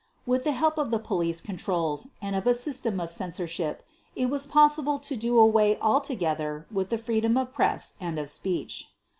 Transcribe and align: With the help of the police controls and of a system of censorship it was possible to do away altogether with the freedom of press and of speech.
With 0.25 0.45
the 0.45 0.53
help 0.53 0.79
of 0.79 0.89
the 0.89 0.97
police 0.97 1.41
controls 1.41 2.07
and 2.23 2.35
of 2.35 2.47
a 2.47 2.55
system 2.55 2.99
of 2.99 3.11
censorship 3.11 3.83
it 4.15 4.31
was 4.31 4.47
possible 4.47 4.97
to 4.97 5.15
do 5.15 5.37
away 5.37 5.77
altogether 5.79 6.65
with 6.71 6.89
the 6.89 6.97
freedom 6.97 7.37
of 7.37 7.53
press 7.53 7.93
and 8.01 8.17
of 8.17 8.27
speech. 8.27 8.87